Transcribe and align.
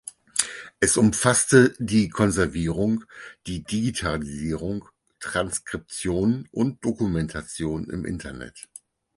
Es 0.79 0.97
umfasste 0.97 1.75
die 1.77 2.09
Konservierung, 2.09 3.03
die 3.45 3.63
Digitalisierung, 3.63 4.89
Transkription 5.19 6.47
und 6.51 6.83
Dokumentation 6.83 7.87
im 7.91 8.05
Internet. 8.05 8.67